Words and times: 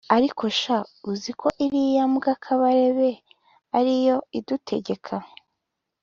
“Ariko 0.15 0.43
sha 0.59 0.77
uziko 1.11 1.47
iriya 1.65 2.03
mbwa 2.11 2.33
Kabarebe 2.43 3.09
ari 3.77 3.95
yo 4.05 4.17
idutegeka 4.37 5.15